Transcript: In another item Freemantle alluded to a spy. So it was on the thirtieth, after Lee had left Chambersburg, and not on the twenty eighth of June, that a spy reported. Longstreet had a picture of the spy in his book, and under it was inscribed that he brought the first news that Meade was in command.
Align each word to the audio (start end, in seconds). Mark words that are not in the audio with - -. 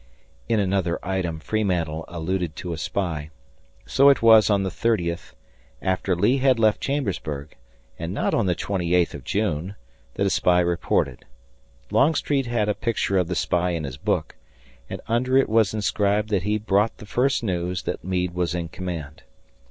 In 0.49 0.59
another 0.59 0.97
item 1.05 1.39
Freemantle 1.39 2.05
alluded 2.07 2.55
to 2.55 2.73
a 2.73 2.77
spy. 2.79 3.29
So 3.85 4.09
it 4.09 4.23
was 4.23 4.49
on 4.49 4.63
the 4.63 4.71
thirtieth, 4.71 5.35
after 5.79 6.15
Lee 6.15 6.37
had 6.39 6.57
left 6.57 6.81
Chambersburg, 6.81 7.55
and 7.99 8.11
not 8.11 8.33
on 8.33 8.47
the 8.47 8.55
twenty 8.55 8.95
eighth 8.95 9.13
of 9.13 9.23
June, 9.23 9.75
that 10.15 10.25
a 10.25 10.31
spy 10.31 10.59
reported. 10.59 11.23
Longstreet 11.91 12.47
had 12.47 12.67
a 12.67 12.73
picture 12.73 13.19
of 13.19 13.27
the 13.27 13.35
spy 13.35 13.73
in 13.75 13.83
his 13.83 13.97
book, 13.97 14.35
and 14.89 15.01
under 15.07 15.37
it 15.37 15.47
was 15.47 15.71
inscribed 15.71 16.29
that 16.29 16.41
he 16.41 16.57
brought 16.57 16.97
the 16.97 17.05
first 17.05 17.43
news 17.43 17.83
that 17.83 18.03
Meade 18.03 18.33
was 18.33 18.55
in 18.55 18.69
command. 18.69 19.21